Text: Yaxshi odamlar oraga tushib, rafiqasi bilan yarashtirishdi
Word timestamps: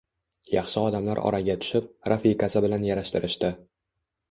Yaxshi 0.53 0.79
odamlar 0.83 1.21
oraga 1.31 1.57
tushib, 1.65 1.91
rafiqasi 2.15 2.65
bilan 2.69 2.91
yarashtirishdi 2.91 3.55